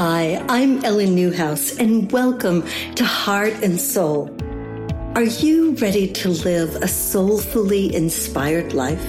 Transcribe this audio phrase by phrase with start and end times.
[0.00, 2.62] Hi, I'm Ellen Newhouse, and welcome
[2.94, 4.30] to Heart and Soul.
[5.16, 9.04] Are you ready to live a soulfully inspired life?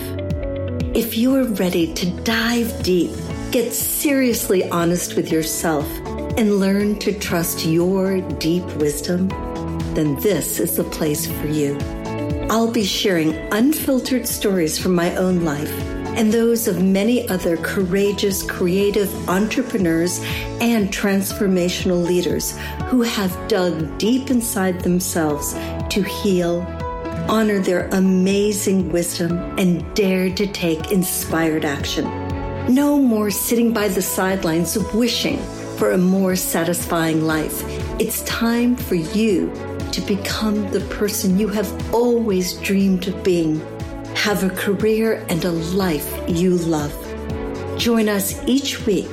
[0.96, 3.11] If you're ready to dive deep,
[3.52, 5.86] get seriously honest with yourself,
[6.39, 9.29] and learn to trust your deep wisdom,
[9.93, 11.78] then this is the place for you.
[12.50, 18.43] I'll be sharing unfiltered stories from my own life and those of many other courageous,
[18.43, 20.19] creative entrepreneurs
[20.60, 25.54] and transformational leaders who have dug deep inside themselves
[25.89, 26.60] to heal,
[27.29, 32.03] honor their amazing wisdom, and dared to take inspired action.
[32.67, 35.39] No more sitting by the sidelines wishing
[35.77, 37.63] for a more satisfying life.
[37.97, 39.53] It's time for you
[39.94, 43.61] to become the person you have always dreamed of being
[44.19, 46.94] have a career and a life you love.
[47.80, 49.09] Join us each week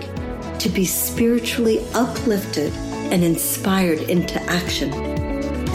[0.59, 2.73] to be spiritually uplifted
[3.13, 4.93] and inspired into action.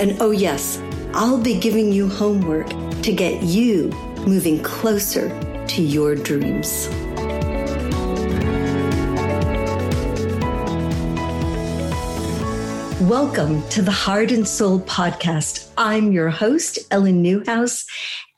[0.01, 0.83] And oh, yes,
[1.13, 2.67] I'll be giving you homework
[3.03, 3.87] to get you
[4.27, 5.29] moving closer
[5.67, 6.89] to your dreams.
[13.11, 15.69] Welcome to the Heart and Soul podcast.
[15.77, 17.85] I'm your host, Ellen Newhouse,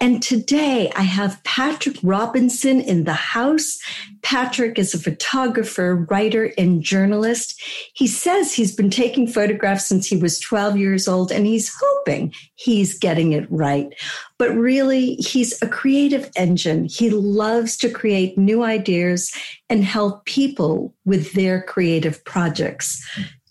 [0.04, 3.80] and today I have Patrick Robinson in the house.
[4.22, 7.64] Patrick is a photographer, writer, and journalist.
[7.94, 12.34] He says he's been taking photographs since he was 12 years old and he's hoping
[12.56, 13.94] he's getting it right.
[14.38, 16.90] But really, he's a creative engine.
[16.92, 19.34] He loves to create new ideas
[19.70, 23.02] and help people with their creative projects.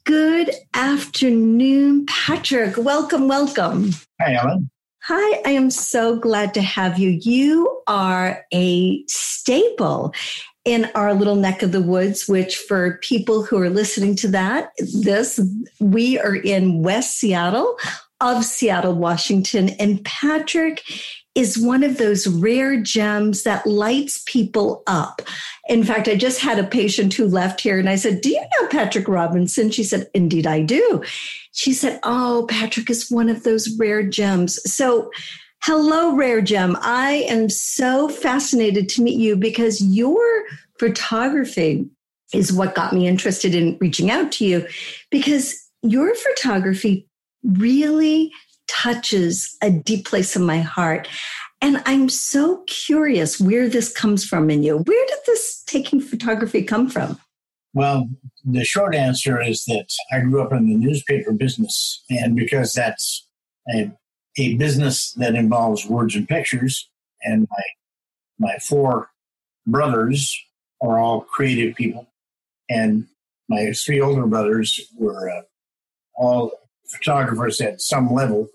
[0.04, 2.76] Good afternoon, Patrick.
[2.76, 3.92] Welcome, welcome.
[4.20, 4.68] Hi, Ellen.
[5.06, 7.08] Hi, I am so glad to have you.
[7.10, 10.14] You are a staple
[10.64, 14.70] in our little neck of the woods, which for people who are listening to that,
[14.78, 15.40] this,
[15.80, 17.76] we are in West Seattle
[18.20, 19.70] of Seattle, Washington.
[19.70, 20.84] And Patrick
[21.34, 25.22] is one of those rare gems that lights people up.
[25.68, 28.40] In fact, I just had a patient who left here and I said, Do you
[28.40, 29.70] know Patrick Robinson?
[29.70, 31.02] She said, Indeed, I do.
[31.52, 34.58] She said, Oh, Patrick is one of those rare gems.
[34.70, 35.10] So,
[35.62, 36.76] hello, rare gem.
[36.80, 40.44] I am so fascinated to meet you because your
[40.78, 41.88] photography
[42.34, 44.66] is what got me interested in reaching out to you
[45.10, 47.06] because your photography
[47.44, 48.32] really
[48.72, 51.06] touches a deep place in my heart.
[51.60, 54.78] And I'm so curious where this comes from in you.
[54.78, 57.20] Where did this taking photography come from?
[57.74, 58.08] Well,
[58.44, 62.02] the short answer is that I grew up in the newspaper business.
[62.10, 63.28] And because that's
[63.72, 63.92] a,
[64.38, 66.88] a business that involves words and pictures,
[67.22, 69.10] and my, my four
[69.66, 70.36] brothers
[70.82, 72.08] are all creative people,
[72.68, 73.06] and
[73.48, 75.42] my three older brothers were uh,
[76.16, 76.50] all
[76.88, 78.48] photographers at some level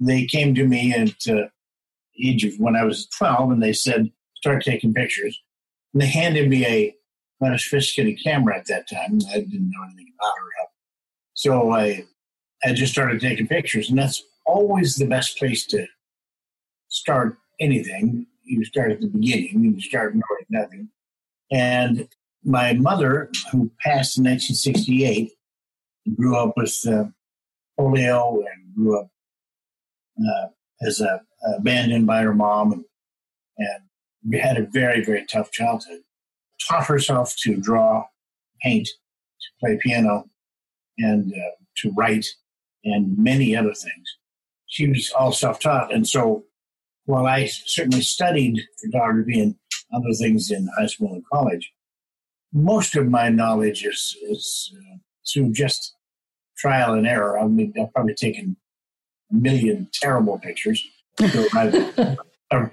[0.00, 1.48] they came to me at uh,
[2.22, 5.38] age of when I was 12 and they said, start taking pictures.
[5.92, 6.94] And they handed me a
[7.40, 9.20] not a sophisticated camera at that time.
[9.30, 10.68] I didn't know anything about it.
[11.34, 12.04] So I,
[12.64, 13.88] I just started taking pictures.
[13.88, 15.86] And that's always the best place to
[16.88, 18.26] start anything.
[18.42, 20.88] You start at the beginning you start knowing nothing.
[21.52, 22.08] And
[22.44, 25.30] my mother, who passed in 1968,
[26.16, 27.04] grew up with uh,
[27.78, 29.10] polio and grew up
[30.20, 30.48] uh,
[30.86, 31.20] as a,
[31.56, 32.84] abandoned by her mom and,
[33.58, 36.00] and had a very, very tough childhood.
[36.68, 38.04] Taught herself to draw,
[38.62, 40.24] paint, to play piano,
[40.98, 42.26] and uh, to write,
[42.84, 44.16] and many other things.
[44.66, 45.94] She was all self taught.
[45.94, 46.44] And so
[47.04, 49.54] while I certainly studied photography and
[49.94, 51.72] other things in high school and college,
[52.52, 54.96] most of my knowledge is, is uh,
[55.32, 55.94] through just
[56.58, 57.38] trial and error.
[57.38, 58.56] I mean, I've probably taken
[59.30, 60.86] million terrible pictures.
[61.18, 62.18] So I've,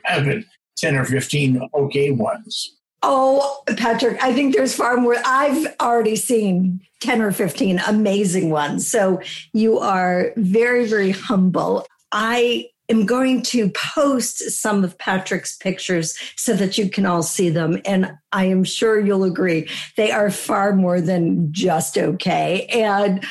[0.07, 0.45] I've
[0.77, 2.75] 10 or 15 okay ones.
[3.03, 5.15] Oh, Patrick, I think there's far more.
[5.25, 8.89] I've already seen 10 or 15 amazing ones.
[8.89, 9.21] So
[9.53, 11.85] you are very, very humble.
[12.11, 17.49] I am going to post some of Patrick's pictures so that you can all see
[17.49, 17.79] them.
[17.85, 22.65] And I am sure you'll agree they are far more than just okay.
[22.67, 23.23] And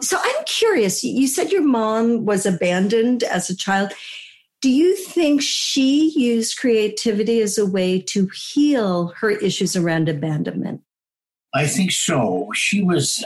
[0.00, 1.02] so I'm curious.
[1.04, 3.92] You said your mom was abandoned as a child.
[4.60, 10.80] Do you think she used creativity as a way to heal her issues around abandonment?
[11.54, 12.48] I think so.
[12.54, 13.24] She was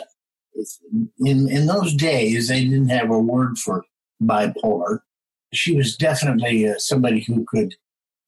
[1.24, 2.48] in in those days.
[2.48, 3.84] They didn't have a word for
[4.22, 5.00] bipolar.
[5.52, 7.74] She was definitely uh, somebody who could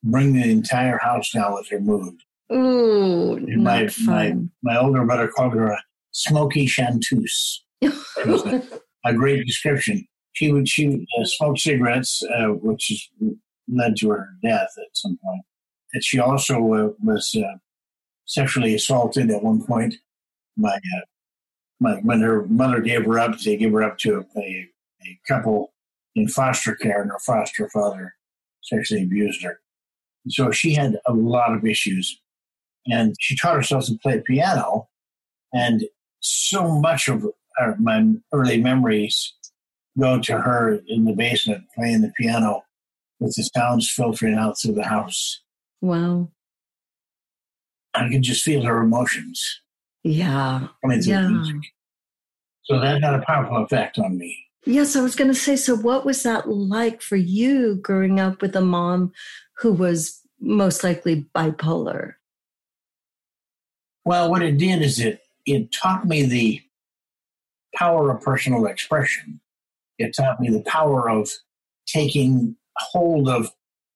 [0.03, 2.15] bring the entire house down with her mood.
[2.53, 7.65] Ooh, my, my my older brother called her a smoky chanteuse.
[7.83, 8.63] A,
[9.05, 10.07] a great description.
[10.33, 13.11] She would she would uh, smoke cigarettes, uh, which is,
[13.69, 15.43] led to her death at some point.
[15.93, 17.59] And she also uh, was uh,
[18.25, 19.95] sexually assaulted at one point
[20.65, 20.71] uh,
[21.81, 23.39] my, when her mother gave her up.
[23.39, 24.69] They gave her up to a,
[25.05, 25.73] a couple
[26.15, 28.15] in foster care, and her foster father
[28.63, 29.61] sexually abused her.
[30.29, 32.21] So she had a lot of issues.
[32.87, 34.89] And she taught herself to play piano.
[35.53, 35.85] And
[36.21, 37.27] so much of
[37.61, 39.35] our, my early memories
[39.99, 42.63] go to her in the basement playing the piano
[43.21, 45.43] with the sounds filtering out through the house.
[45.81, 46.31] Wow.
[47.95, 49.61] I can just feel her emotions
[50.03, 50.69] Yeah.
[50.83, 51.29] coming through Yeah.
[51.29, 51.57] music.
[52.65, 54.37] So that had a powerful effect on me.
[54.65, 58.41] Yes, I was going to say, so what was that like for you growing up
[58.41, 59.13] with a mom
[59.59, 62.15] who was most likely bipolar?
[64.05, 66.63] Well, what it did is it it taught me the
[67.75, 69.41] power of personal expression.
[69.99, 71.31] It taught me the power of
[71.87, 73.51] taking hold of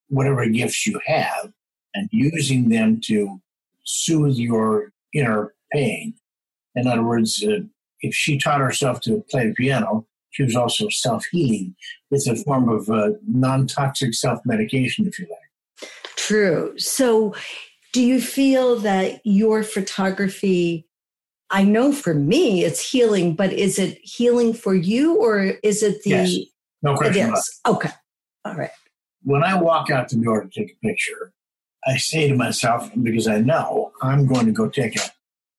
[0.08, 1.52] whatever gifts you have
[1.94, 3.40] and using them to
[3.84, 6.14] soothe your inner pain.
[6.75, 7.61] In other words, uh,
[8.00, 11.75] if she taught herself to play the piano, she was also self healing.
[12.11, 15.90] It's a form of uh, non toxic self medication, if you like.
[16.17, 16.79] True.
[16.79, 17.34] So,
[17.93, 20.85] do you feel that your photography?
[21.50, 26.02] I know for me it's healing, but is it healing for you or is it
[26.02, 26.10] the.
[26.10, 26.37] Yes.
[26.82, 27.32] No question it.
[27.34, 27.60] is.
[27.66, 27.90] Okay.
[28.44, 28.70] All right.
[29.22, 31.32] when I walk out the door to take a picture,
[31.87, 35.10] I say to myself, because I know I'm going to go take a,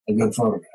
[0.10, 0.72] a good photograph.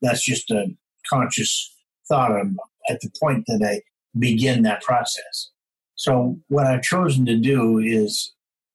[0.00, 0.66] That's just a
[1.08, 1.72] conscious
[2.08, 2.56] thought I'm,
[2.88, 3.80] at the point that I
[4.18, 5.50] begin that process.
[5.94, 8.32] So, what I've chosen to do is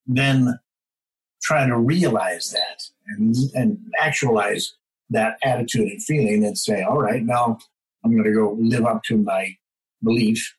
[0.07, 0.59] then
[1.41, 4.74] try to realize that and, and actualize
[5.09, 7.57] that attitude and feeling and say, all right, now
[8.03, 9.56] I'm going to go live up to my
[10.03, 10.56] belief.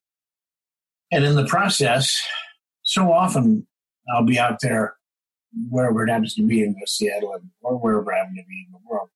[1.12, 2.22] And in the process,
[2.82, 3.66] so often
[4.12, 4.96] I'll be out there
[5.68, 8.78] wherever it happens to be in Seattle or wherever I happen to be in the
[8.88, 9.08] world,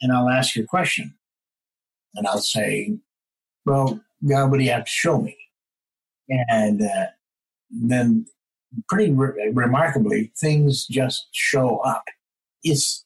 [0.00, 1.14] and I'll ask you a question,
[2.14, 2.98] and I'll say,
[3.64, 5.36] "Well, God, what do you have to show me?"
[6.28, 7.06] And uh,
[7.70, 8.26] then,
[8.88, 12.04] pretty re- remarkably, things just show up.
[12.62, 13.05] It's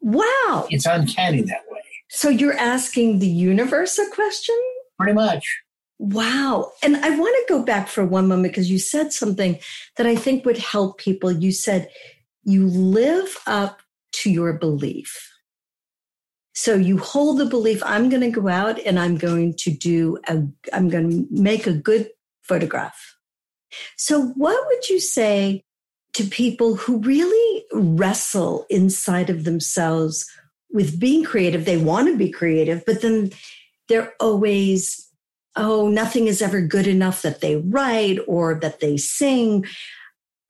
[0.00, 0.66] Wow.
[0.70, 4.56] it's uncanny that way, So, you're asking the universe a question?
[4.98, 5.44] pretty much.
[5.98, 6.72] Wow.
[6.82, 9.58] And I want to go back for one moment because you said something
[9.96, 11.30] that I think would help people.
[11.32, 11.88] You said
[12.44, 13.80] you live up
[14.12, 15.32] to your belief.
[16.54, 20.18] So you hold the belief, I'm going to go out and I'm going to do
[20.28, 20.42] a,
[20.72, 22.10] I'm going to make a good
[22.42, 23.16] photograph.
[23.96, 25.64] So what would you say
[26.18, 30.28] to people who really wrestle inside of themselves
[30.70, 31.64] with being creative?
[31.64, 33.30] They want to be creative, but then
[33.88, 35.04] they're always
[35.56, 39.64] oh, nothing is ever good enough that they write or that they sing.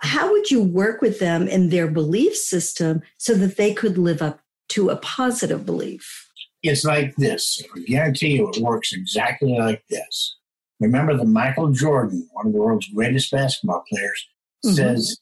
[0.00, 4.20] How would you work with them in their belief system so that they could live
[4.20, 4.40] up
[4.70, 6.28] to a positive belief?
[6.62, 7.62] It's like this.
[7.74, 10.36] I guarantee you it works exactly like this.
[10.78, 14.26] Remember that Michael Jordan, one of the world's greatest basketball players,
[14.66, 14.74] Mhm.
[14.74, 15.16] says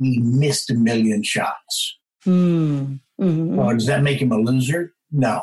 [0.00, 1.98] he missed a million shots.
[2.24, 2.96] Hmm.
[3.20, 3.54] Mhm.
[3.56, 4.94] Well, does that make him a loser?
[5.10, 5.42] No.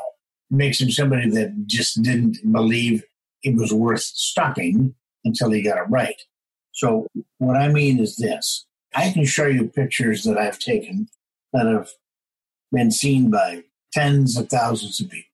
[0.51, 3.03] It makes him somebody that just didn't believe
[3.43, 6.19] it was worth stopping until he got it right.
[6.71, 8.65] So, what I mean is this
[8.95, 11.07] I can show you pictures that I've taken
[11.53, 11.89] that have
[12.71, 15.29] been seen by tens of thousands of people,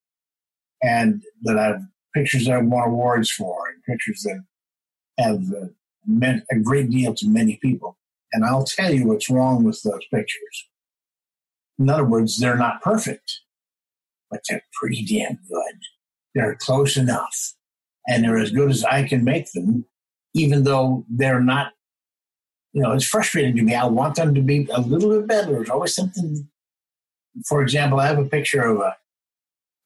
[0.81, 1.81] and that I've
[2.13, 4.43] pictures that I've won awards for, and pictures that
[5.17, 5.67] have uh,
[6.05, 7.97] meant a great deal to many people.
[8.33, 10.67] And I'll tell you what's wrong with those pictures.
[11.79, 13.41] In other words, they're not perfect,
[14.29, 15.75] but they're pretty damn good.
[16.33, 17.53] They're close enough.
[18.07, 19.85] And they're as good as I can make them,
[20.33, 21.71] even though they're not,
[22.73, 23.75] you know, it's frustrating to me.
[23.75, 25.51] I want them to be a little bit better.
[25.51, 26.49] There's always something.
[27.47, 28.95] For example, I have a picture of a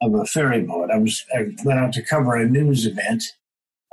[0.01, 0.89] of a ferry boat.
[0.91, 3.23] I was I went out to cover a news event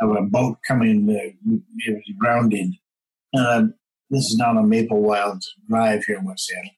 [0.01, 1.11] of a boat coming.
[1.11, 1.55] Uh,
[2.19, 2.75] grounded.
[3.37, 3.65] Uh,
[4.11, 6.71] this is down on Maple Wild Drive here in West Seattle.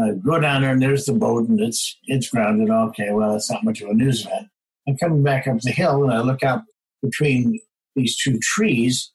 [0.00, 2.70] I go down there and there's the boat and it's it's grounded.
[2.70, 4.46] Okay, well, it's not much of a news event.
[4.88, 6.62] I'm coming back up the hill and I look out
[7.02, 7.60] between
[7.96, 9.12] these two trees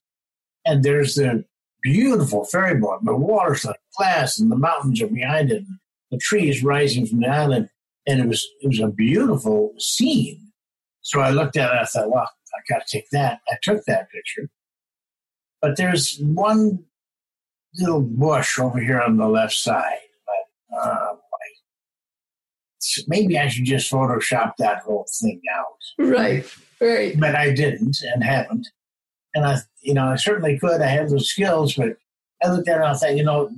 [0.65, 1.45] and there's the
[1.81, 3.05] beautiful ferry boat.
[3.05, 5.63] The water's like glass and the mountains are behind it.
[6.11, 7.69] The trees rising from the island.
[8.07, 10.51] And it was it was a beautiful scene.
[11.01, 13.39] So I looked at it, I thought, well, I gotta take that.
[13.49, 14.49] I took that picture.
[15.61, 16.83] But there's one
[17.79, 19.99] little bush over here on the left side.
[20.25, 21.15] But, uh,
[23.07, 26.07] maybe I should just Photoshop that whole thing out.
[26.07, 26.45] Right,
[26.79, 27.19] right.
[27.19, 28.67] But I didn't and haven't.
[29.33, 30.81] And I, you know, I certainly could.
[30.81, 31.97] I have those skills, but
[32.43, 33.49] I looked at it and I thought, you know,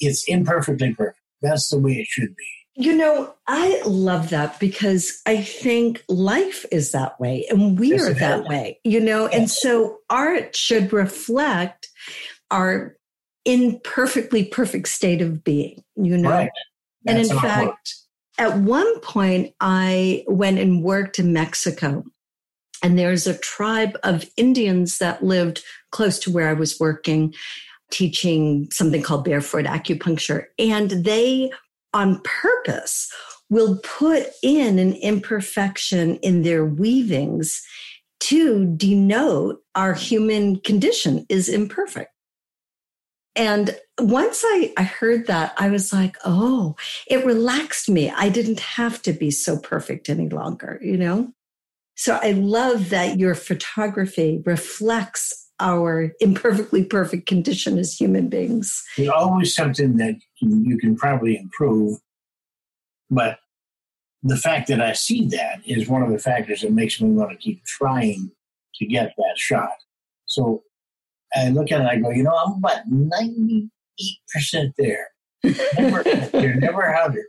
[0.00, 1.20] it's imperfectly perfect.
[1.42, 2.44] That's the way it should be.
[2.78, 8.06] You know, I love that because I think life is that way and we yes,
[8.06, 8.46] are that is.
[8.48, 9.34] way, you know, yes.
[9.34, 11.88] and so art should reflect
[12.50, 12.95] our
[13.46, 16.30] imperfectly perfect state of being, you know.
[16.30, 16.50] Right.
[17.06, 17.94] And in fact,
[18.36, 22.04] at one point, I went and worked in Mexico.
[22.82, 25.62] And there's a tribe of Indians that lived
[25.92, 27.32] close to where I was working,
[27.90, 30.46] teaching something called barefoot acupuncture.
[30.58, 31.50] And they,
[31.94, 33.10] on purpose,
[33.48, 37.62] will put in an imperfection in their weavings
[38.18, 42.10] to denote our human condition is imperfect.
[43.36, 46.74] And once I, I heard that, I was like, oh,
[47.06, 48.10] it relaxed me.
[48.10, 51.32] I didn't have to be so perfect any longer, you know?
[51.96, 58.82] So I love that your photography reflects our imperfectly perfect condition as human beings.
[58.96, 61.98] There's always something that you can probably improve.
[63.10, 63.38] But
[64.22, 67.30] the fact that I see that is one of the factors that makes me want
[67.30, 68.30] to keep trying
[68.74, 69.76] to get that shot.
[70.26, 70.62] So
[71.36, 73.68] I look at it and I go, you know, I'm about 98%
[74.78, 75.08] there.
[75.78, 76.02] Never,
[76.40, 77.24] you're never harder.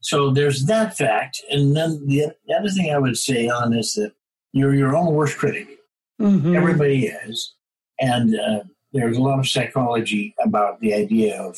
[0.00, 1.40] So there's that fact.
[1.50, 4.12] And then the, the, other thing I would say on is that
[4.52, 5.78] you're your own worst critic.
[6.20, 6.56] Mm-hmm.
[6.56, 7.54] Everybody is.
[8.00, 11.56] And uh, there's a lot of psychology about the idea of,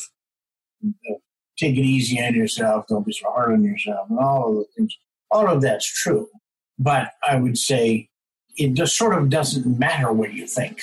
[0.83, 1.17] of
[1.57, 4.65] take it easy on yourself, don't be so hard on yourself, and all of the
[4.75, 4.95] things.
[5.31, 6.29] All of that's true.
[6.77, 8.09] But I would say
[8.57, 10.81] it just sort of doesn't matter what you think.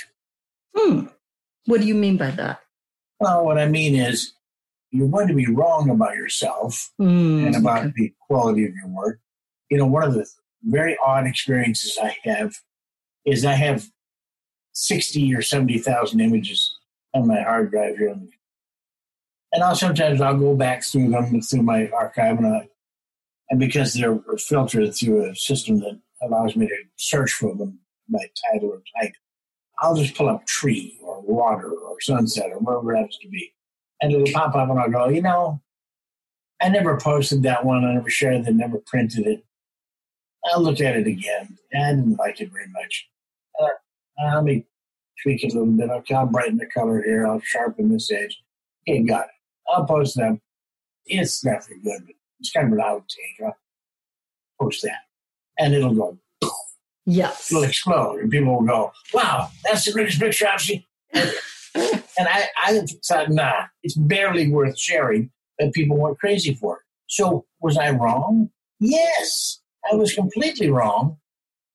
[0.77, 1.07] Hmm.
[1.67, 2.61] What do you mean by that?
[3.21, 4.33] Well, what I mean is
[4.91, 7.93] you're going to be wrong about yourself mm, and about okay.
[7.97, 9.21] the quality of your work.
[9.71, 10.27] You know, one of the
[10.65, 12.55] very odd experiences I have
[13.25, 13.87] is I have
[14.73, 16.79] 60 or 70,000 images
[17.15, 18.17] on my hard drive here.
[19.53, 22.69] And I'll sometimes I'll go back through them through my archive and I,
[23.51, 28.31] and because they're filtered through a system that allows me to search for them by
[28.51, 29.13] title or type,
[29.83, 33.53] I'll just pull up tree or water or sunset or wherever it happens to be.
[34.01, 35.61] And it'll pop up and I'll go, you know,
[36.61, 37.85] I never posted that one.
[37.85, 39.45] I never shared it, never printed it.
[40.45, 41.59] I'll look at it again.
[41.75, 43.09] I didn't like it very much.
[43.61, 44.67] Uh, let me
[45.23, 45.91] tweak it a little bit.
[45.91, 47.27] Okay, I'll brighten the color here.
[47.27, 48.41] I'll sharpen this edge.
[48.89, 49.31] Okay, got it.
[49.69, 50.41] I'll post them.
[51.07, 53.45] It's nothing good, but it's kind of an outtake.
[53.45, 53.57] I'll
[54.61, 55.03] post that.
[55.59, 56.19] And it'll go
[57.07, 57.51] Yes.
[57.51, 58.21] It'll explode.
[58.21, 60.85] And people will go, wow, that's the greatest picture I've seen.
[61.15, 61.33] and
[62.19, 66.83] I, I thought, nah, it's barely worth sharing, but people went crazy for it.
[67.09, 68.51] So was I wrong?
[68.81, 71.19] Yes, I was completely wrong.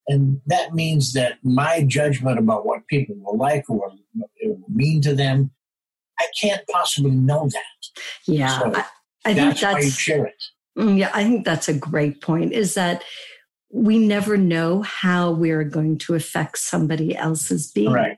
[0.07, 4.69] And that means that my judgment about what people will like or what it will
[4.69, 5.51] mean to them,
[6.19, 8.01] I can't possibly know that.
[8.25, 8.59] Yeah.
[8.59, 8.85] So I,
[9.25, 10.43] I think that's why you share it.
[10.77, 12.53] Mm, yeah, I think that's a great point.
[12.53, 13.03] Is that
[13.69, 17.91] we never know how we're going to affect somebody else's being.
[17.91, 18.17] Right.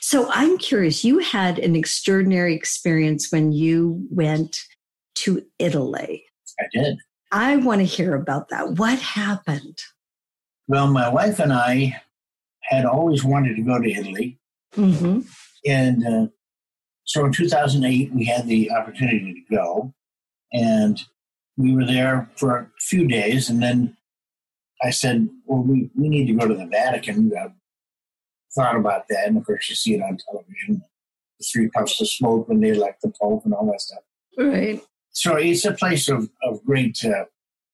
[0.00, 4.58] So I'm curious, you had an extraordinary experience when you went
[5.16, 6.24] to Italy.
[6.60, 6.98] I did.
[7.32, 8.72] I want to hear about that.
[8.72, 9.78] What happened?
[10.68, 12.00] Well, my wife and I
[12.62, 14.38] had always wanted to go to Italy.
[14.76, 15.20] Mm-hmm.
[15.66, 16.26] And uh,
[17.04, 19.94] so in 2008, we had the opportunity to go.
[20.52, 21.00] And
[21.56, 23.48] we were there for a few days.
[23.48, 23.96] And then
[24.82, 27.32] I said, well, we, we need to go to the Vatican.
[27.38, 27.48] I
[28.54, 29.26] thought about that.
[29.26, 30.82] And of course, you see it on television
[31.42, 34.02] the three puffs of smoke when they elect the Pope and all that stuff.
[34.38, 34.80] Right.
[35.10, 37.24] So it's a place of, of great, uh,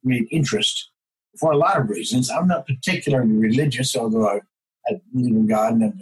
[0.05, 0.91] great interest
[1.39, 2.31] for a lot of reasons.
[2.31, 4.41] I'm not particularly religious, although I,
[4.89, 5.93] I believe in God and have,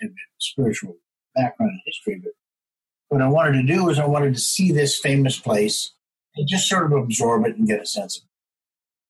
[0.00, 0.96] have a spiritual
[1.34, 2.22] background in history.
[2.22, 2.32] But
[3.08, 5.92] what I wanted to do is I wanted to see this famous place
[6.36, 8.28] and just sort of absorb it and get a sense of it.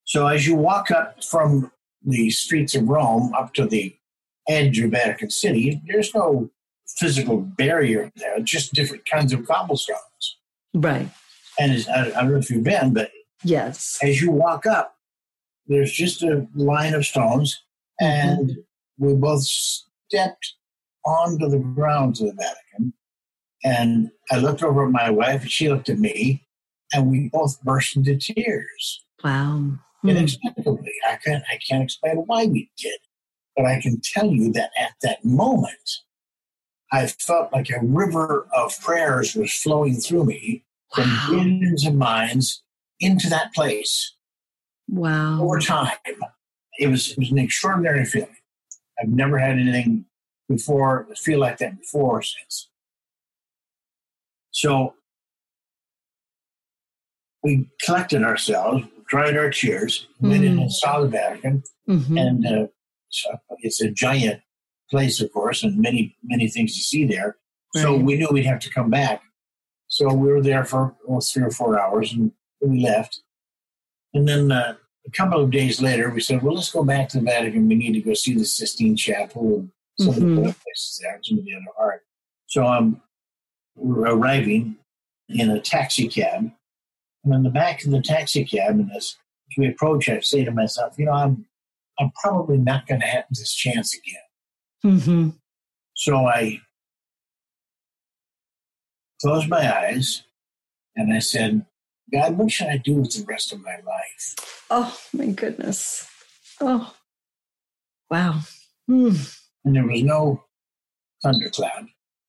[0.04, 1.70] So as you walk up from
[2.04, 3.94] the streets of Rome up to the
[4.48, 6.50] edge of Vatican City, there's no
[6.98, 10.38] physical barrier there, just different kinds of cobblestones.
[10.74, 11.08] Right.
[11.58, 13.10] And I, I don't know if you've been, but
[13.44, 14.96] yes, as you walk up,
[15.66, 17.62] there's just a line of stones,
[18.00, 19.06] and mm-hmm.
[19.06, 20.54] we both stepped
[21.06, 22.94] onto the grounds of the Vatican.
[23.64, 26.48] And I looked over at my wife, and she looked at me,
[26.92, 29.04] and we both burst into tears.
[29.22, 30.10] Wow Hmm.
[30.10, 30.92] inexplicably.
[31.08, 32.98] I can't, I can't explain why we did.
[33.56, 36.00] But I can tell you that at that moment,
[36.90, 41.26] I felt like a river of prayers was flowing through me from wow.
[41.30, 42.62] billions of minds
[43.00, 44.14] into that place
[44.88, 45.42] Wow.
[45.42, 45.96] over time.
[46.78, 48.36] It was, it was an extraordinary feeling.
[49.00, 50.06] I've never had anything
[50.48, 52.68] before feel like that before or since.
[54.50, 54.94] So
[57.42, 62.18] we collected ourselves, dried our tears, went in and saw the Vatican, Mhm.
[62.18, 62.66] and uh,
[63.10, 63.28] so
[63.58, 64.40] it's a giant
[64.90, 67.36] place, of course, and many many things to see there.
[67.74, 69.20] So we knew we'd have to come back.
[69.88, 70.96] So we were there for
[71.30, 73.22] three or four hours, and we left.
[74.14, 74.76] And then uh,
[75.06, 77.68] a couple of days later, we said, "Well, let's go back to the Vatican.
[77.68, 80.36] We need to go see the Sistine Chapel and some of Mhm.
[80.36, 82.02] the other places there, some of the other art."
[82.46, 83.02] So um,
[83.74, 84.76] we're arriving
[85.28, 86.50] in a taxi cab,
[87.24, 89.16] and in the back of the taxi cab, and as
[89.56, 91.46] we approach, I say to myself, "You know, I'm
[91.98, 95.38] I'm probably not going to have this chance again." Mhm.
[95.94, 96.60] So I
[99.20, 100.24] closed my eyes
[100.96, 101.64] and I said,
[102.12, 104.64] God, what should I do with the rest of my life?
[104.70, 106.08] Oh my goodness.
[106.60, 106.92] Oh.
[108.10, 108.40] Wow.
[108.90, 109.38] Mm.
[109.64, 110.44] And there was no
[111.22, 111.86] thundercloud,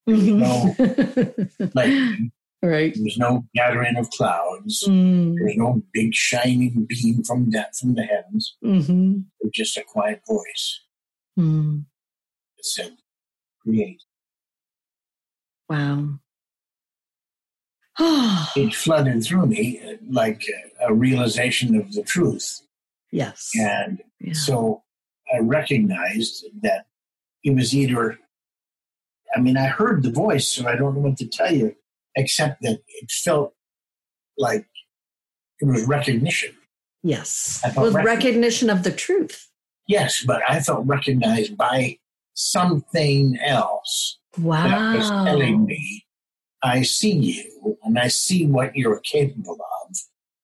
[0.07, 1.49] Mhm.
[1.75, 2.31] lightning,
[2.69, 2.93] right.
[2.93, 5.35] there was no gathering of clouds, Mm.
[5.35, 8.55] there was no big shining beam from that from the heavens.
[8.61, 10.81] hmm It was just a quiet voice
[11.37, 11.85] Mm.
[12.57, 12.97] that said,
[13.61, 14.01] Create.
[15.69, 16.19] Wow.
[18.55, 20.43] It flooded through me uh, like
[20.81, 22.61] a, a realization of the truth.
[23.11, 23.51] yes.
[23.55, 24.33] And Yeah.
[24.33, 24.83] So
[25.33, 26.85] I recognized that
[27.43, 28.19] it was either,
[29.35, 31.75] I mean, I heard the voice, so I don't know what to tell you,
[32.15, 33.53] except that it felt
[34.37, 34.65] like
[35.59, 36.55] it was recognition.
[37.03, 37.61] Yes.
[37.73, 39.47] Felt rec- recognition of the truth.
[39.87, 41.97] Yes, but I felt recognized by
[42.33, 44.43] something else that
[44.95, 45.25] was Wow.
[45.25, 46.05] telling me,
[46.61, 49.95] I see you and I see what you're capable of.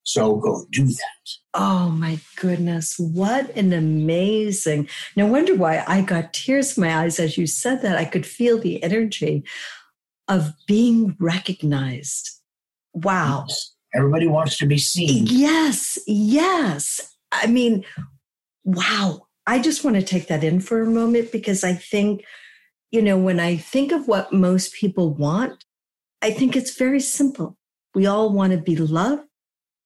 [0.03, 1.29] So go do that.
[1.53, 2.95] Oh my goodness.
[2.97, 4.89] What an amazing.
[5.15, 7.97] No wonder why I got tears in my eyes as you said that.
[7.97, 9.43] I could feel the energy
[10.29, 12.29] of being recognized.
[12.93, 13.47] Wow.
[13.93, 15.25] Everybody wants to be seen.
[15.27, 17.15] Yes, yes.
[17.31, 17.83] I mean,
[18.63, 19.27] wow.
[19.47, 22.23] I just want to take that in for a moment because I think,
[22.91, 25.65] you know, when I think of what most people want,
[26.21, 27.57] I think it's very simple.
[27.95, 29.23] We all want to be loved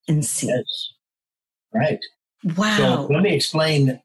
[0.06, 0.50] and seen.
[0.50, 0.92] Yes.
[1.72, 1.98] Right.
[2.46, 3.06] So Wow.
[3.08, 4.02] let me explain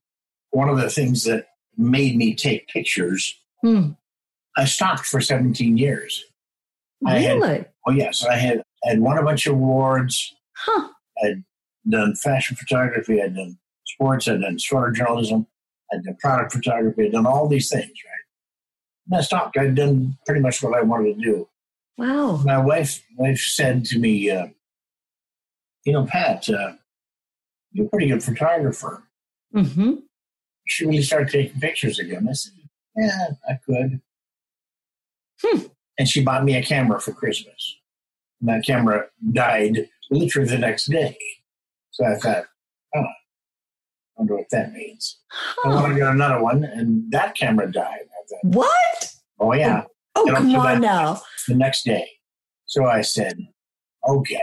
[0.52, 1.48] one of the things that
[1.78, 3.36] made me take pictures.
[3.62, 3.92] Hmm.
[4.58, 6.24] I stopped for 17 years.
[7.06, 7.66] I had- Really?
[7.88, 10.90] Oh yes, I had had won a bunch of awards, Huh.
[11.24, 11.44] I'd
[11.90, 15.46] done fashion photography, I'd done sports, I'd done photojournalism,
[15.92, 18.26] I'd done product photography, I'd done all these things, right?
[19.08, 19.58] And I stopped.
[19.58, 21.50] I'd done pretty much what I wanted to do.
[21.98, 22.38] Wow.
[22.46, 24.48] My wife wife said to me, uh,
[25.86, 26.74] you know, Pat, uh,
[27.72, 29.04] you're a pretty good photographer.
[29.56, 29.82] Mm-hmm.
[29.90, 30.04] You
[30.68, 32.28] should really start taking pictures again.
[32.30, 32.54] I said,
[32.96, 34.02] yeah, I could.
[35.42, 35.60] Hmm.
[36.00, 37.78] And she bought me a camera for Christmas.
[38.42, 41.16] And that camera died literally the next day.
[41.92, 42.46] So I thought,
[42.96, 43.06] oh, I
[44.16, 45.20] wonder what that means.
[45.66, 48.00] I want to get another one, and that camera died.
[48.02, 49.14] I thought, What?
[49.40, 49.84] oh, yeah,
[50.16, 51.22] Oh, oh up come on now.
[51.48, 52.08] the next day.
[52.66, 53.38] So I said,
[54.08, 54.40] okay,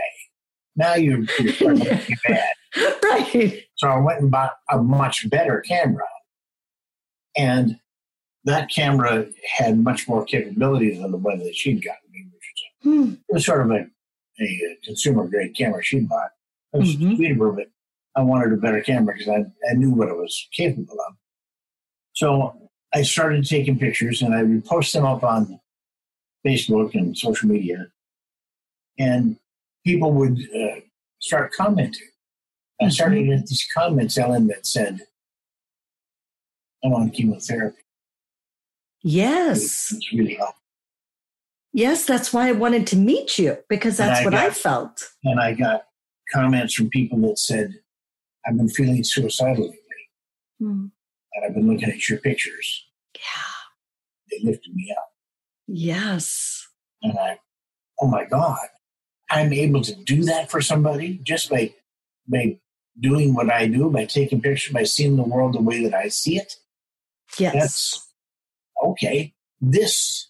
[0.75, 2.53] now you're, you're starting to make bad.
[3.03, 3.63] right.
[3.75, 6.05] So I went and bought a much better camera.
[7.35, 7.79] And
[8.47, 9.25] that camera
[9.57, 12.43] had much more capability than the one that she'd gotten me, which
[12.83, 13.13] was, Hmm.
[13.29, 13.85] it was sort of a,
[14.41, 16.31] a consumer grade camera she bought.
[16.73, 17.15] It was Mhm.
[17.17, 17.67] sweet of her, but
[18.15, 21.15] I wanted a better camera because I, I knew what it was capable of.
[22.13, 25.59] So I started taking pictures and I would post them up on
[26.45, 27.87] Facebook and social media.
[28.97, 29.37] And
[29.85, 30.79] people would uh,
[31.19, 32.07] start commenting.
[32.81, 35.01] I started to get these comments, Ellen, that said,
[36.83, 37.81] I'm on chemotherapy.
[39.03, 39.91] Yes.
[39.91, 40.61] It's really helpful.
[41.73, 45.09] Yes, that's why I wanted to meet you because that's I what I felt.
[45.23, 45.83] And I got
[46.33, 47.75] comments from people that said,
[48.45, 49.77] I've been feeling suicidal lately.
[50.59, 50.85] Hmm.
[51.33, 52.85] And I've been looking at your pictures.
[53.15, 53.21] Yeah.
[54.31, 55.09] They lifted me up.
[55.67, 56.67] Yes.
[57.03, 57.39] And I,
[58.01, 58.57] oh my God,
[59.29, 61.73] I'm able to do that for somebody just by,
[62.27, 62.59] by
[62.99, 66.07] doing what I do, by taking pictures, by seeing the world the way that I
[66.07, 66.55] see it.
[67.37, 67.53] Yes.
[67.53, 68.06] That's
[68.83, 69.33] okay.
[69.59, 70.29] This,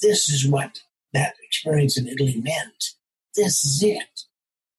[0.00, 0.80] this is what
[1.12, 2.84] that experience in Italy meant.
[3.36, 4.20] This is it.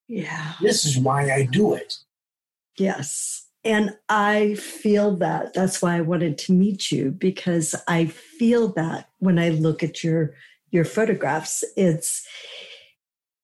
[0.07, 0.53] yeah.
[0.61, 1.95] This is why I do it.
[2.77, 3.47] Yes.
[3.63, 5.53] And I feel that.
[5.53, 10.03] That's why I wanted to meet you because I feel that when I look at
[10.03, 10.35] your
[10.75, 11.63] your photographs.
[11.75, 12.27] It's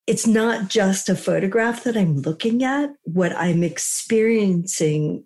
[0.05, 2.91] it's not just a photograph that I'm looking at.
[3.03, 5.23] What I'm experiencing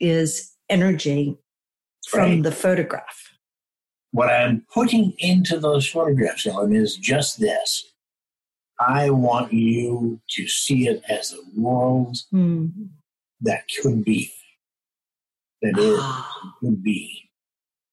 [0.00, 1.36] is energy
[2.08, 2.42] from right.
[2.42, 3.35] the photograph.
[4.16, 7.84] What I'm putting into those photographs, Ellen, is just this.
[8.80, 12.72] I want you to see it as a world mm.
[13.42, 14.32] that could be,
[15.60, 16.02] that is,
[16.60, 17.28] could be.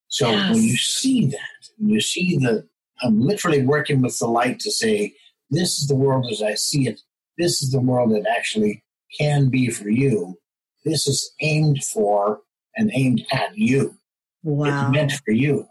[0.07, 0.51] So yes.
[0.53, 2.69] when you see that, you see the,
[3.01, 5.13] I'm literally working with the light to say,
[5.49, 7.01] this is the world as I see it.
[7.37, 8.81] This is the world that actually
[9.19, 10.39] can be for you.
[10.85, 12.39] This is aimed for
[12.77, 13.97] and aimed at you.
[14.41, 14.85] Wow.
[14.87, 15.67] It's meant for you.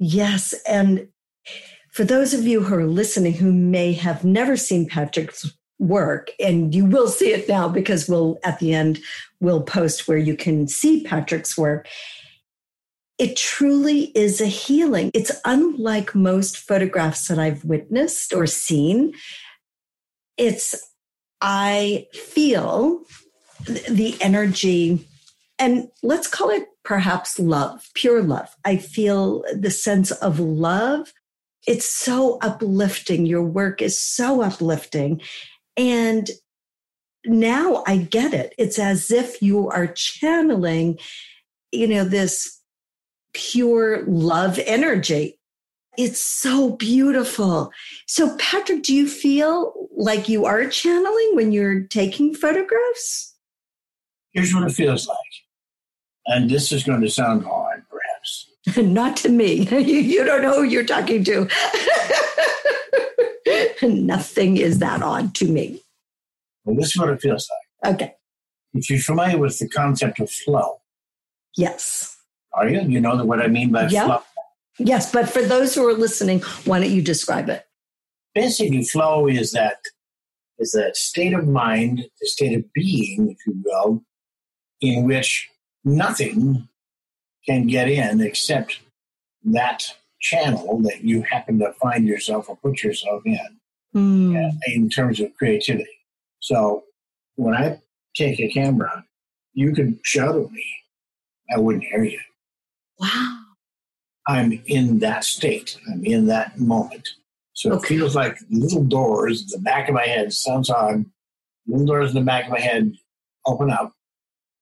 [0.00, 0.54] Yes.
[0.66, 1.08] And
[1.92, 6.74] for those of you who are listening who may have never seen Patrick's work, and
[6.74, 8.98] you will see it now because we'll, at the end,
[9.40, 11.86] we'll post where you can see Patrick's work.
[13.18, 15.10] It truly is a healing.
[15.12, 19.12] It's unlike most photographs that I've witnessed or seen.
[20.38, 20.74] It's,
[21.42, 23.02] I feel
[23.66, 25.06] the energy,
[25.58, 28.54] and let's call it perhaps love, pure love.
[28.64, 31.12] I feel the sense of love.
[31.66, 33.26] It's so uplifting.
[33.26, 35.20] Your work is so uplifting.
[35.76, 36.30] And
[37.26, 38.54] now I get it.
[38.58, 40.98] It's as if you are channeling,
[41.70, 42.60] you know, this
[43.34, 45.38] pure love energy.
[45.98, 47.72] It's so beautiful.
[48.06, 53.34] So, Patrick, do you feel like you are channeling when you're taking photographs?
[54.32, 55.18] Here's what it feels like.
[56.26, 58.50] And this is going to sound hard, perhaps.
[58.76, 59.66] Not to me.
[59.80, 61.48] you don't know who you're talking to.
[63.82, 65.82] Nothing is that odd to me.
[66.64, 67.48] Well, this is what it feels
[67.82, 67.94] like.
[67.94, 68.14] Okay.
[68.74, 70.80] If you're familiar with the concept of flow.
[71.56, 72.16] Yes.
[72.52, 72.82] Are you?
[72.82, 74.06] You know what I mean by yep.
[74.06, 74.22] flow?
[74.78, 77.64] Yes, but for those who are listening, why don't you describe it?
[78.34, 79.78] Basically, flow is that
[80.58, 84.04] is that state of mind, the state of being, if you will,
[84.80, 85.48] in which
[85.84, 86.68] nothing
[87.46, 88.80] can get in except
[89.44, 89.82] that
[90.20, 93.60] channel that you happen to find yourself or put yourself in
[93.94, 94.50] mm.
[94.66, 95.98] in terms of creativity.
[96.40, 96.84] So
[97.36, 97.80] when I
[98.14, 99.04] take a camera,
[99.54, 100.64] you can shout at me.
[101.54, 102.20] I wouldn't hear you.
[102.98, 103.38] Wow.
[104.26, 105.78] I'm in that state.
[105.90, 107.08] I'm in that moment.
[107.54, 107.94] So okay.
[107.94, 111.04] it feels like little doors, the back of my head sounds odd.
[111.66, 112.94] Little doors in the back of my head
[113.46, 113.94] open up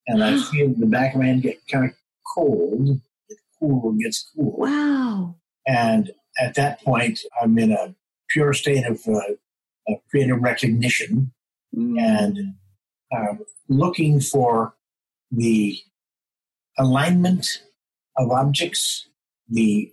[0.08, 1.92] and I feel the back of my hand get kind of
[2.34, 3.00] cold.
[3.28, 4.56] It cool gets cool.
[4.58, 5.36] Wow.
[5.66, 7.94] And at that point, I'm in a
[8.30, 9.20] pure state of, uh,
[9.88, 11.32] of creative recognition
[11.76, 12.00] mm.
[12.00, 12.54] and
[13.14, 13.34] uh,
[13.68, 14.74] looking for
[15.30, 15.78] the
[16.78, 17.62] alignment
[18.16, 19.08] of objects,
[19.48, 19.92] the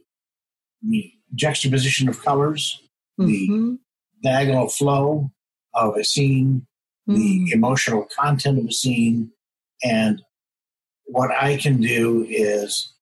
[0.81, 2.79] the juxtaposition of colors,
[3.19, 3.71] mm-hmm.
[3.71, 3.79] the
[4.23, 5.31] diagonal flow
[5.73, 6.67] of a scene,
[7.09, 7.15] mm.
[7.15, 9.31] the emotional content of a scene,
[9.83, 10.21] and
[11.05, 12.93] what I can do is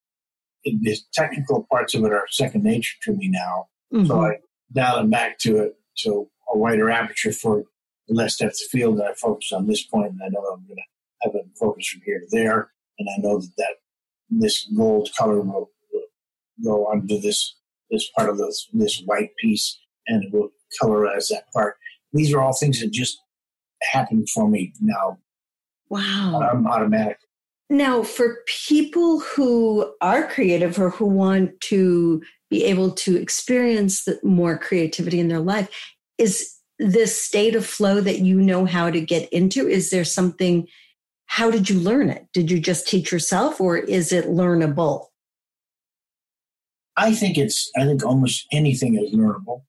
[0.64, 3.68] the technical parts of it are second nature to me now.
[3.94, 4.08] Mm-hmm.
[4.08, 4.38] So I
[4.72, 7.64] dial it back to it to a wider aperture for
[8.08, 10.66] the less depth of field that I focus on this point, and I know I'm
[10.68, 10.84] going to
[11.22, 13.76] have it focus from here to there, and I know that, that
[14.30, 16.04] this gold color will, will
[16.64, 17.56] go onto this
[17.92, 20.50] this part of this this white piece, and it will
[20.82, 21.76] colorize that part.
[22.12, 23.18] These are all things that just
[23.92, 25.18] happen for me now
[25.94, 26.42] Wow.
[26.52, 27.20] Um, automatic.
[27.70, 34.58] Now, for people who are creative or who want to be able to experience more
[34.58, 35.70] creativity in their life,
[36.18, 39.68] is this state of flow that you know how to get into?
[39.68, 40.68] Is there something?
[41.28, 42.26] How did you learn it?
[42.34, 45.06] Did you just teach yourself, or is it learnable?
[46.98, 47.70] I think it's.
[47.78, 49.62] I think almost anything is learnable.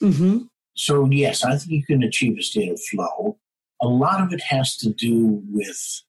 [0.00, 0.44] Mm-hmm.
[0.76, 3.40] So yes, I think you can achieve a state of flow
[3.82, 6.02] a lot of it has to do with,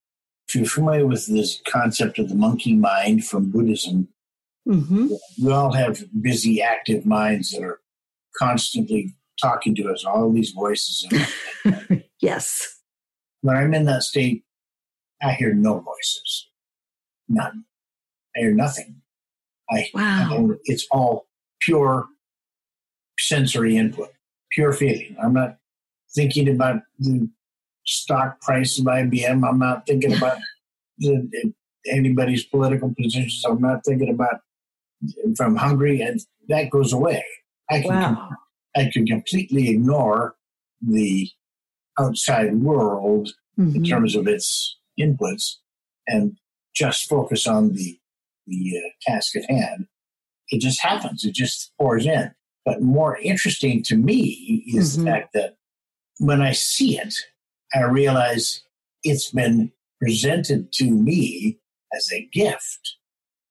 [0.47, 4.07] if you're familiar with this concept of the monkey mind from Buddhism,
[4.67, 5.07] mm-hmm.
[5.43, 7.81] we all have busy, active minds that are
[8.37, 11.07] constantly talking to us, all these voices.
[12.21, 12.79] yes.
[13.41, 14.43] When I'm in that state,
[15.21, 16.49] I hear no voices,
[17.27, 17.65] none.
[18.35, 19.01] I hear nothing.
[19.69, 20.49] I, wow.
[20.51, 21.27] I it's all
[21.61, 22.05] pure
[23.17, 24.09] sensory input,
[24.51, 25.15] pure feeling.
[25.21, 25.57] I'm not
[26.13, 27.29] thinking about the
[27.85, 29.47] stock price of IBM.
[29.47, 30.37] I'm not thinking about
[30.97, 31.53] the,
[31.87, 33.43] anybody's political positions.
[33.47, 34.41] I'm not thinking about
[35.01, 37.23] if I'm hungry, and that goes away.
[37.69, 38.29] I can wow.
[38.75, 40.35] I can completely ignore
[40.81, 41.29] the
[41.99, 43.75] outside world mm-hmm.
[43.75, 45.55] in terms of its inputs
[46.07, 46.37] and
[46.75, 47.97] just focus on the
[48.47, 49.87] the uh, task at hand.
[50.49, 51.23] It just happens.
[51.23, 52.31] It just pours in.
[52.65, 55.05] But more interesting to me is mm-hmm.
[55.05, 55.55] the fact that
[56.19, 57.13] when I see it,
[57.73, 58.61] I realize
[59.03, 61.59] it's been presented to me
[61.95, 62.97] as a gift.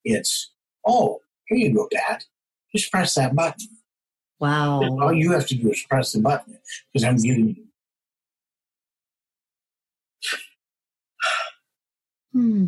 [0.04, 0.52] It's,
[0.86, 2.24] oh, here you go, Dad.
[2.74, 3.68] Just press that button.
[4.38, 4.82] Wow.
[4.82, 6.58] All you have to do is press the button
[6.92, 7.64] because I'm giving you.
[12.32, 12.66] Hmm.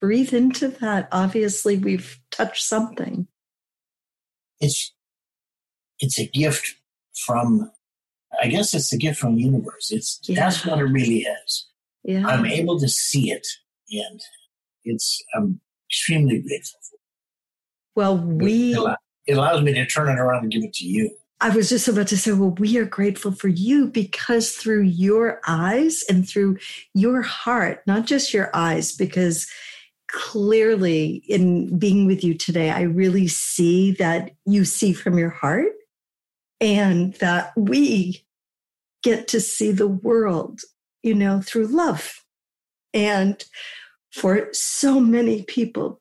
[0.00, 1.08] Breathe into that.
[1.12, 3.26] Obviously, we've touched something.
[4.60, 4.94] It's
[5.98, 6.76] it's a gift
[7.26, 7.70] from
[8.40, 9.90] I guess it's a gift from the universe.
[9.90, 10.36] It's Yeah.
[10.40, 11.66] that's what it really is.
[12.04, 12.26] Yeah.
[12.26, 13.46] I'm able to see it
[13.90, 14.20] and
[14.84, 16.96] it's I'm extremely grateful for
[17.96, 20.84] well, we It allow- It allows me to turn it around and give it to
[20.86, 21.16] you.
[21.42, 25.40] I was just about to say, well, we are grateful for you because through your
[25.46, 26.58] eyes and through
[26.94, 29.46] your heart, not just your eyes, because
[30.08, 35.72] clearly in being with you today, I really see that you see from your heart
[36.60, 38.22] and that we
[39.02, 40.60] get to see the world,
[41.02, 42.22] you know, through love.
[42.92, 43.42] And
[44.12, 46.00] for so many people,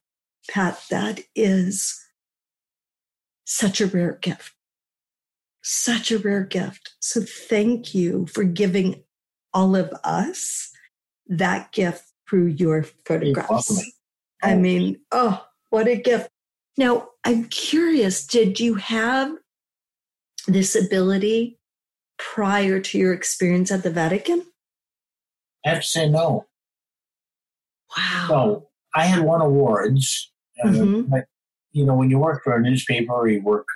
[0.49, 1.99] Pat, that is
[3.45, 4.53] such a rare gift
[5.61, 6.95] such a rare gift.
[6.99, 9.03] So thank you for giving
[9.53, 10.71] all of us
[11.27, 13.69] that gift through your photographs.
[13.69, 13.85] welcome.
[14.41, 14.57] I Oh.
[14.57, 16.29] mean, oh, what a gift.
[16.77, 19.31] Now, I'm curious, did you have
[20.47, 21.58] this ability
[22.19, 24.45] prior to your experience at the Vatican?
[25.65, 26.45] I have to say no.
[27.97, 28.25] Wow.
[28.27, 30.31] So I had won awards,
[30.63, 31.09] Mhm.
[31.09, 31.25] but
[31.71, 33.67] you know, when you work for a newspaper or you work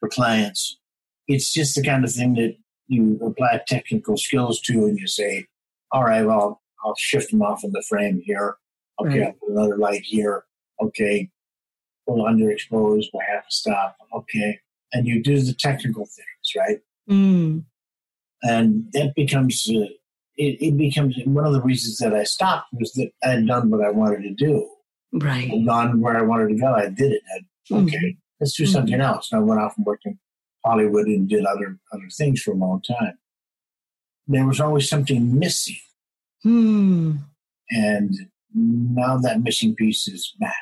[0.00, 0.78] for clients,
[1.26, 2.56] it's just the kind of thing that
[2.86, 5.46] you apply technical skills to, and you say,
[5.90, 8.56] "All right, well, I'll shift them off in the frame here.
[9.00, 9.26] Okay, Right.
[9.28, 10.44] I'll put another light here.
[10.80, 11.30] Okay,
[12.06, 13.96] pull underexposed by have to stop.
[14.12, 14.60] Okay,
[14.92, 16.80] and you do the technical things, right?
[17.10, 17.64] Mm,
[18.42, 19.80] and that becomes uh,
[20.36, 23.70] it, it becomes one of the reasons that I stopped was that I had done
[23.70, 24.68] what I wanted to do.
[25.12, 25.50] right.
[25.52, 26.74] I'd gone where I wanted to go.
[26.74, 27.22] I did it.
[27.34, 27.40] I,
[27.70, 27.86] Mm-hmm.
[27.86, 29.32] okay, let's do something else.
[29.32, 30.18] And I went off and worked in
[30.66, 33.14] Hollywood and did other other things for a long time.
[34.26, 35.76] There was always something missing,
[36.42, 37.12] Hmm.
[37.70, 38.14] and
[38.54, 40.58] now that missing piece is back.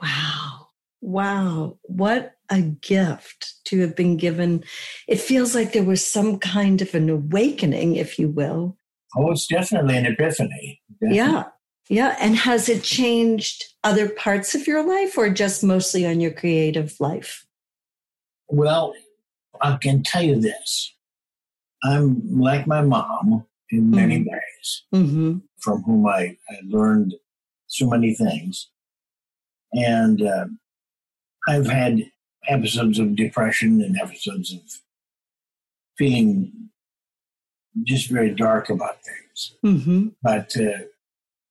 [0.00, 0.68] Wow.
[1.02, 1.78] Wow.
[1.82, 4.64] What a gift to have been given.
[5.08, 8.76] It feels like there was some kind of an awakening, if you will.
[9.16, 10.80] Oh, it's definitely an epiphany.
[11.00, 11.16] Definitely.
[11.16, 11.44] Yeah.
[11.88, 12.16] Yeah.
[12.20, 16.94] And has it changed other parts of your life or just mostly on your creative
[16.98, 17.46] life?
[18.48, 18.94] Well,
[19.60, 20.94] I can tell you this.
[21.82, 24.26] I'm like my mom in many Mhm.
[24.30, 24.82] ways.
[24.94, 25.38] Mm-hmm.
[25.58, 27.14] from whom I, I learned
[27.68, 28.70] so many things.
[29.72, 30.46] And uh,
[31.48, 32.00] I've had
[32.48, 34.60] episodes of depression and episodes of
[35.96, 36.70] feeling
[37.84, 39.56] just very dark about things.
[39.64, 40.08] Mm-hmm.
[40.22, 40.84] But uh,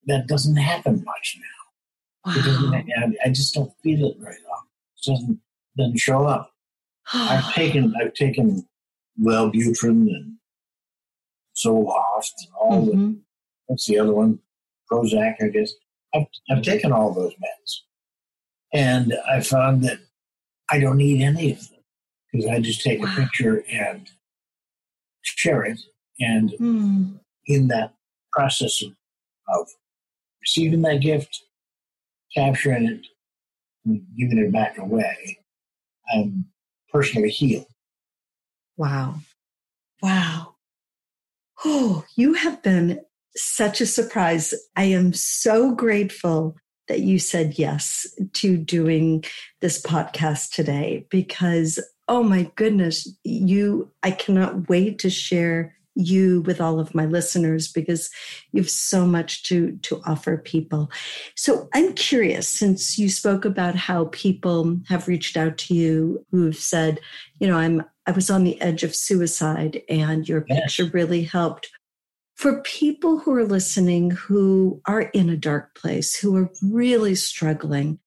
[0.06, 2.32] that doesn't happen much now.
[2.34, 2.72] Wow.
[2.74, 4.64] I, I just don't feel it very long.
[4.98, 5.40] It doesn't,
[5.78, 6.52] doesn't show up.
[7.14, 8.66] I've taken I've taken
[9.22, 10.38] Wellbutrin and
[11.56, 13.20] Zoloft and all the Mhm.
[13.68, 14.40] what's the other one?
[14.92, 15.72] Prozac, I guess.
[16.16, 17.80] I've, I've taken all those meds.
[18.74, 20.00] And I found that
[20.74, 21.80] I don't need any of them
[22.32, 23.14] because I just take Wow.
[23.14, 24.10] a picture and
[25.22, 25.80] share it.
[26.20, 27.18] And Hmm.
[27.46, 27.94] in that
[28.32, 28.96] process of,
[29.50, 29.70] of
[30.42, 31.44] receiving that gift,
[32.34, 33.06] capturing it,
[33.86, 35.38] and giving it back away,
[36.12, 36.46] I'm
[36.92, 37.68] personally healed.
[38.76, 39.20] Wow.
[40.02, 40.56] Wow.
[41.64, 43.06] Oh, you have been
[43.36, 44.56] such a surprise.
[44.76, 46.56] I am so grateful
[46.88, 49.24] that you said yes to doing
[49.62, 56.60] this podcast today because, oh my goodness, you, I cannot wait to share you with
[56.60, 58.10] all of my listeners because
[58.52, 60.92] you have so much to to offer people.
[61.36, 66.56] So I'm curious since you spoke about how people have reached out to you who've
[66.56, 67.00] said,
[67.40, 70.76] you know, I'm I was on the edge of suicide and your Yes.
[70.76, 71.70] picture really helped.
[72.36, 78.00] For people who are listening who are in a dark place, who are really struggling,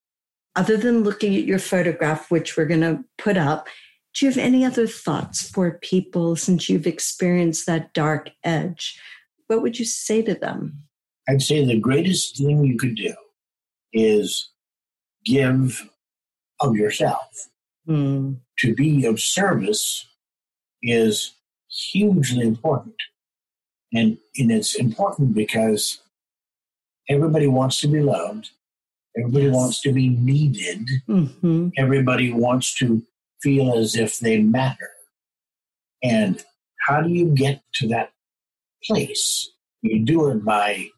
[0.57, 3.69] other than looking at your photograph, which we're going to put up,
[4.15, 8.99] do you have any other thoughts for people since you've experienced that dark edge?
[9.47, 10.83] What would you say to them?
[11.29, 13.15] I'd say the greatest thing you could do
[13.93, 14.51] is
[15.25, 15.89] give
[16.61, 17.49] of yourself.
[17.87, 18.35] Hmm.
[18.61, 20.07] To be of service
[20.83, 21.35] is
[21.69, 22.97] hugely important.
[23.93, 26.01] And, and it's important because
[27.09, 28.51] everybody wants to be loved,
[29.17, 29.55] everybody Yes.
[29.55, 33.03] wants to be needed, hmm everybody wants to
[33.43, 34.91] feel as if they matter.
[36.03, 36.43] And
[36.87, 38.13] how do you get to that
[38.85, 39.51] place?
[39.83, 40.89] You do it by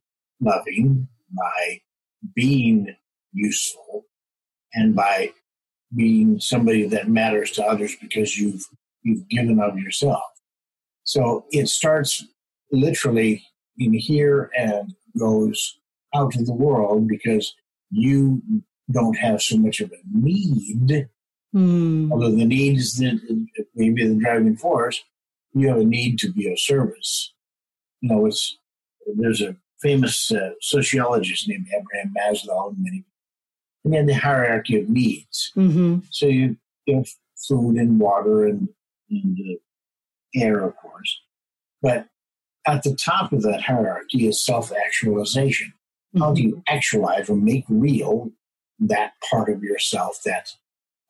[0.40, 1.80] loving, by
[2.34, 2.94] being
[3.32, 4.06] useful,
[4.74, 5.32] and by
[5.94, 8.64] being somebody that matters to others because you've
[9.02, 10.22] you've given of yourself.
[11.04, 12.24] So it starts
[12.70, 13.44] literally
[13.78, 15.78] in here and goes
[16.14, 17.54] out to the world because
[17.90, 18.42] you
[18.90, 21.08] don't have so much of a need.
[21.54, 22.10] Mm.
[22.12, 25.02] Although the need is the, maybe the driving force,
[25.54, 27.32] you have a need to be of service.
[28.00, 28.58] You know, it's
[29.16, 33.04] there's a famous uh, sociologist named Abraham Maslow, and many,
[33.84, 35.52] and then the hierarchy of needs.
[35.56, 36.00] Mm-hmm.
[36.10, 37.08] So you, you have
[37.48, 38.68] food and water and,
[39.10, 41.20] and uh, air, of course,
[41.80, 42.06] but
[42.68, 45.68] at the top of that hierarchy is self-actualization.
[46.14, 46.18] Mm-hmm.
[46.22, 48.30] How do you actualize or make real
[48.78, 50.50] that part of yourself that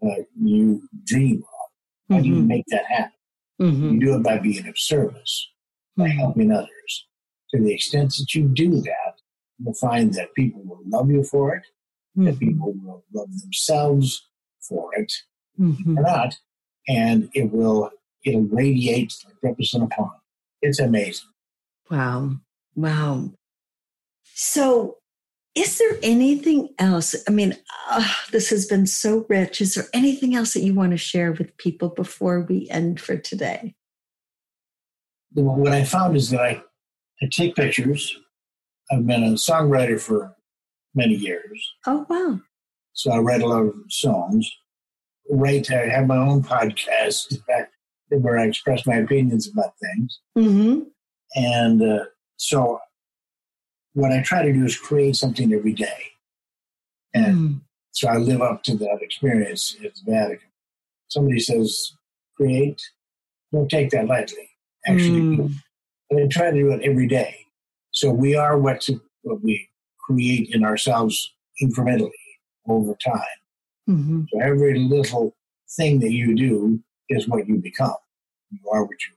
[0.02, 1.68] uh, you dream of?
[2.08, 2.22] How mm-hmm.
[2.22, 2.46] do you mm-hmm.
[2.46, 3.12] make that happen?
[3.60, 3.92] Mm-hmm.
[3.94, 5.48] You do it by being of service,
[5.96, 6.18] by mm-hmm.
[6.18, 7.06] helping others.
[7.50, 9.14] To the extent that you do that,
[9.58, 11.64] you'll find that people will love you for it,
[12.16, 12.38] that mm-hmm.
[12.38, 14.26] people will love themselves
[14.60, 15.12] for it,
[15.58, 16.36] or not,
[16.86, 17.90] and it will
[18.24, 20.12] it'll radiate like represent upon.
[20.62, 21.28] It's amazing.
[21.90, 22.36] Wow.
[22.74, 23.32] Wow.
[24.34, 24.98] So,
[25.54, 27.16] is there anything else?
[27.26, 27.56] I mean,
[27.90, 29.60] uh, this has been so rich.
[29.60, 33.16] Is there anything else that you want to share with people before we end for
[33.16, 33.74] today?
[35.32, 36.62] What I found is that I,
[37.20, 38.16] I take pictures.
[38.90, 40.36] I've been a songwriter for
[40.94, 41.72] many years.
[41.86, 42.40] Oh, wow.
[42.92, 44.50] So I write a lot of songs.
[45.30, 47.36] Write, I have my own podcast
[48.08, 50.20] where I express my opinions about things.
[50.36, 50.80] Mm-hmm.
[51.34, 52.04] And uh,
[52.36, 52.80] so
[53.94, 56.12] what I try to do is create something every day.
[57.14, 57.60] And mm.
[57.92, 60.48] so I live up to that experience at the Vatican.
[61.08, 61.92] Somebody says,
[62.36, 62.80] create,
[63.52, 64.50] don't take that lightly.
[64.86, 65.54] Actually, mm.
[66.12, 67.36] I try to do it every day.
[67.90, 72.10] So we are what, to, what we create in ourselves incrementally
[72.68, 73.38] over time.
[73.88, 74.22] Mm-hmm.
[74.30, 75.34] So every little
[75.76, 77.96] thing that you do is what you become.
[78.50, 79.14] You are what you,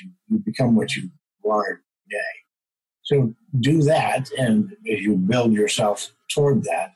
[0.00, 1.10] you, you become what you
[1.44, 2.38] are day.
[3.02, 6.92] So do that, and as you build yourself toward that,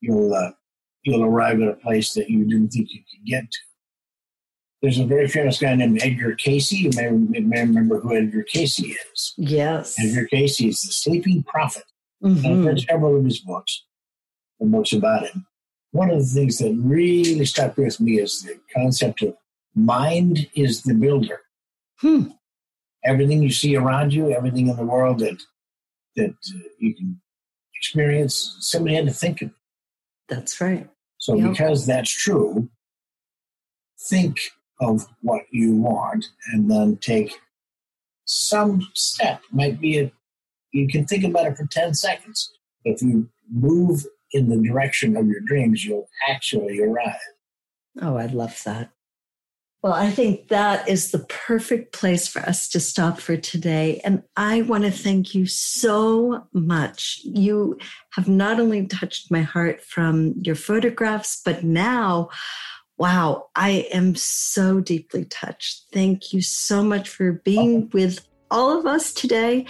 [0.00, 0.50] you'll uh,
[1.02, 3.58] you'll arrive at a place that you didn't think you could get to.
[4.82, 6.72] There's a very famous guy named Edgar Cayce.
[6.72, 7.08] You may,
[7.40, 9.32] may remember who Edgar Cayce is.
[9.38, 9.96] Yes.
[9.98, 11.84] Edgar Cayce is the sleeping prophet.
[12.22, 12.46] Mm-hmm.
[12.46, 13.84] I've read several of his books
[14.60, 15.46] and books about him.
[15.92, 19.34] One of the things that really stuck with me is the concept of
[19.74, 21.40] mind is the builder.
[22.00, 22.32] Hmm
[23.04, 25.42] everything you see around you, everything in the world that
[26.16, 27.20] that uh, you can
[27.74, 29.50] experience, somebody had to think of.
[30.28, 30.88] That's right.
[31.18, 31.50] So yep.
[31.50, 32.68] because that's true,
[34.08, 34.38] think
[34.80, 37.34] of what you want and then take
[38.24, 39.42] some step.
[39.52, 40.12] Might be a
[40.72, 42.50] you can think about it for 10 seconds.
[42.84, 47.14] If you move in the direction of your dreams, you'll actually arrive.
[48.02, 48.90] Oh, I love that.
[49.84, 54.00] Well, I think that is the perfect place for us to stop for today.
[54.02, 57.20] And I want to thank you so much.
[57.22, 57.76] You
[58.12, 62.30] have not only touched my heart from your photographs, but now,
[62.96, 65.84] wow, I am so deeply touched.
[65.92, 69.66] Thank you so much for being with all of us today.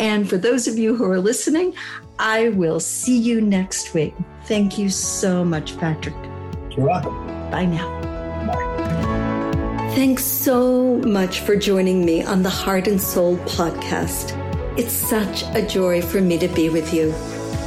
[0.00, 1.74] And for those of you who are listening,
[2.18, 4.14] I will see you next week.
[4.44, 6.16] Thank you so much, Patrick.
[6.74, 7.26] You're welcome.
[7.50, 9.17] Bye now.
[9.98, 14.30] Thanks so much for joining me on the Heart and Soul podcast.
[14.78, 17.12] It's such a joy for me to be with you.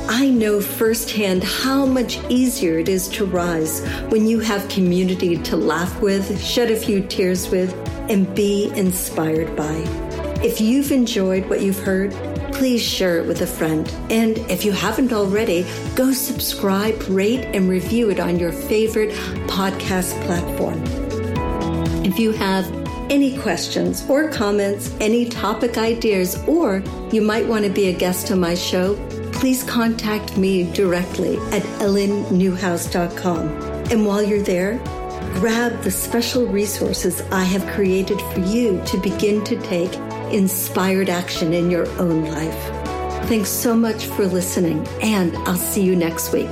[0.08, 5.58] I know firsthand how much easier it is to rise when you have community to
[5.58, 7.76] laugh with, shed a few tears with,
[8.10, 9.84] and be inspired by.
[10.42, 12.14] If you've enjoyed what you've heard,
[12.54, 13.94] please share it with a friend.
[14.10, 15.66] And if you haven't already,
[15.96, 19.12] go subscribe, rate, and review it on your favorite
[19.50, 21.01] podcast platform.
[22.04, 22.66] If you have
[23.12, 26.82] any questions or comments, any topic ideas, or
[27.12, 28.96] you might want to be a guest on my show,
[29.32, 33.48] please contact me directly at ellennewhouse.com.
[33.92, 34.78] And while you're there,
[35.36, 39.94] grab the special resources I have created for you to begin to take
[40.34, 42.82] inspired action in your own life.
[43.28, 46.50] Thanks so much for listening, and I'll see you next week.